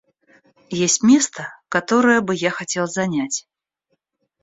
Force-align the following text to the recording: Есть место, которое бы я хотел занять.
Есть 0.71 1.03
место, 1.03 1.53
которое 1.69 2.21
бы 2.21 2.33
я 2.33 2.49
хотел 2.49 2.87
занять. 2.87 3.45